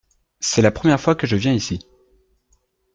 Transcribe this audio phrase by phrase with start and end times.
[0.39, 1.79] C’est la première fois que je viens ici.